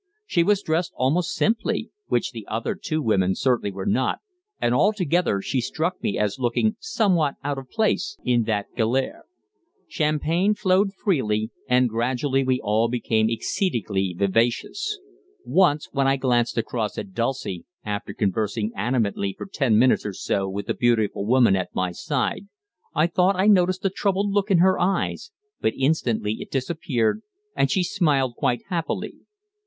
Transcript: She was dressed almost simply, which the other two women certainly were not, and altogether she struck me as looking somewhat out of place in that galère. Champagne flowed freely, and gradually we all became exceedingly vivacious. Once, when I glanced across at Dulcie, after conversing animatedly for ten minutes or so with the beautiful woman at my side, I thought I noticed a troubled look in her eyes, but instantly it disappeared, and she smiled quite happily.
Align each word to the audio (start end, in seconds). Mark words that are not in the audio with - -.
She 0.25 0.41
was 0.41 0.63
dressed 0.63 0.93
almost 0.95 1.35
simply, 1.35 1.91
which 2.07 2.31
the 2.31 2.47
other 2.47 2.73
two 2.73 3.03
women 3.03 3.35
certainly 3.35 3.71
were 3.71 3.85
not, 3.85 4.17
and 4.59 4.73
altogether 4.73 5.43
she 5.43 5.61
struck 5.61 6.01
me 6.01 6.17
as 6.17 6.39
looking 6.39 6.75
somewhat 6.79 7.35
out 7.43 7.59
of 7.59 7.69
place 7.69 8.17
in 8.25 8.45
that 8.45 8.73
galère. 8.75 9.21
Champagne 9.87 10.55
flowed 10.55 10.91
freely, 10.95 11.51
and 11.69 11.87
gradually 11.87 12.43
we 12.43 12.59
all 12.59 12.87
became 12.89 13.29
exceedingly 13.29 14.15
vivacious. 14.17 14.97
Once, 15.45 15.87
when 15.91 16.07
I 16.07 16.17
glanced 16.17 16.57
across 16.57 16.97
at 16.97 17.13
Dulcie, 17.13 17.65
after 17.85 18.11
conversing 18.11 18.71
animatedly 18.75 19.35
for 19.37 19.45
ten 19.45 19.77
minutes 19.77 20.03
or 20.03 20.13
so 20.13 20.49
with 20.49 20.65
the 20.65 20.73
beautiful 20.73 21.27
woman 21.27 21.55
at 21.55 21.75
my 21.75 21.91
side, 21.91 22.47
I 22.95 23.05
thought 23.05 23.35
I 23.35 23.45
noticed 23.45 23.85
a 23.85 23.91
troubled 23.91 24.31
look 24.31 24.49
in 24.49 24.57
her 24.57 24.79
eyes, 24.79 25.31
but 25.61 25.75
instantly 25.77 26.37
it 26.39 26.49
disappeared, 26.49 27.21
and 27.55 27.69
she 27.69 27.83
smiled 27.83 28.33
quite 28.35 28.63
happily. 28.69 29.13